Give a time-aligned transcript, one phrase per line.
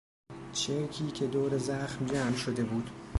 [0.51, 2.89] چرکی که دور زخم جمع شده بود.